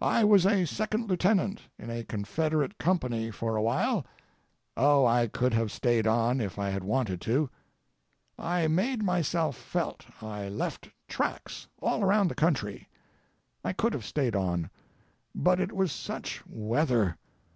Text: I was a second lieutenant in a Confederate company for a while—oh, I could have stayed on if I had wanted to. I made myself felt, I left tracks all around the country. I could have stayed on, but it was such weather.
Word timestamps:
I 0.00 0.24
was 0.24 0.44
a 0.44 0.64
second 0.64 1.08
lieutenant 1.08 1.60
in 1.78 1.88
a 1.88 2.02
Confederate 2.02 2.78
company 2.78 3.30
for 3.30 3.54
a 3.54 3.62
while—oh, 3.62 5.06
I 5.06 5.28
could 5.28 5.54
have 5.54 5.70
stayed 5.70 6.04
on 6.04 6.40
if 6.40 6.58
I 6.58 6.70
had 6.70 6.82
wanted 6.82 7.20
to. 7.20 7.48
I 8.36 8.66
made 8.66 9.04
myself 9.04 9.56
felt, 9.56 10.04
I 10.20 10.48
left 10.48 10.90
tracks 11.06 11.68
all 11.80 12.02
around 12.02 12.26
the 12.26 12.34
country. 12.34 12.88
I 13.64 13.72
could 13.72 13.92
have 13.94 14.04
stayed 14.04 14.34
on, 14.34 14.68
but 15.32 15.60
it 15.60 15.70
was 15.72 15.92
such 15.92 16.44
weather. 16.48 17.16